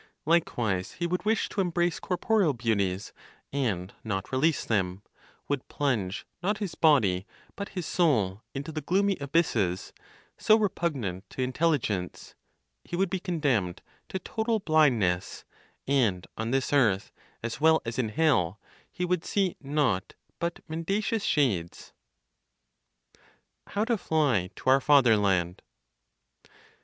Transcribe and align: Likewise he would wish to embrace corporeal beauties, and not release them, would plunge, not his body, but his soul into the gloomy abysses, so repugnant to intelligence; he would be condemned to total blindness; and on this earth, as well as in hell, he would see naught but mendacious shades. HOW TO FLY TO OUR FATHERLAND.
Likewise 0.25 0.93
he 0.93 1.05
would 1.05 1.25
wish 1.25 1.47
to 1.47 1.61
embrace 1.61 1.99
corporeal 1.99 2.53
beauties, 2.53 3.13
and 3.53 3.93
not 4.03 4.31
release 4.31 4.65
them, 4.65 5.03
would 5.47 5.67
plunge, 5.67 6.25
not 6.41 6.57
his 6.57 6.73
body, 6.73 7.27
but 7.55 7.69
his 7.77 7.85
soul 7.85 8.41
into 8.55 8.71
the 8.71 8.81
gloomy 8.81 9.15
abysses, 9.21 9.93
so 10.39 10.55
repugnant 10.57 11.29
to 11.29 11.43
intelligence; 11.43 12.33
he 12.83 12.95
would 12.95 13.11
be 13.11 13.19
condemned 13.19 13.83
to 14.09 14.17
total 14.17 14.57
blindness; 14.57 15.45
and 15.85 16.25
on 16.35 16.49
this 16.49 16.73
earth, 16.73 17.11
as 17.43 17.61
well 17.61 17.79
as 17.85 17.99
in 17.99 18.09
hell, 18.09 18.59
he 18.91 19.05
would 19.05 19.23
see 19.23 19.55
naught 19.61 20.15
but 20.39 20.67
mendacious 20.67 21.23
shades. 21.23 21.93
HOW 23.67 23.85
TO 23.85 23.99
FLY 23.99 24.49
TO 24.55 24.67
OUR 24.67 24.81
FATHERLAND. 24.81 25.61